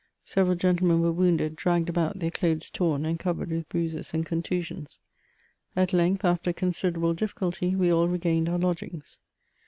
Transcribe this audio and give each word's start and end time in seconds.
Several 0.23 0.55
gentle* 0.55 0.87
men 0.87 0.99
were 1.01 1.11
wounded, 1.11 1.55
dragged 1.55 1.87
about, 1.87 2.17
their 2.17 2.31
clothes 2.31 2.71
torn, 2.71 3.05
and 3.05 3.19
covered 3.19 3.51
with 3.51 3.69
bruises 3.69 4.15
and 4.15 4.25
contusions. 4.25 4.99
At 5.75 5.93
length, 5.93 6.23
^ 6.23 6.25
after 6.27 6.53
considerable 6.53 7.13
diffi 7.13 7.35
culty, 7.35 7.75
we 7.77 7.93
all 7.93 8.07
regained 8.07 8.49
our 8.49 8.57
lodgings. 8.57 9.19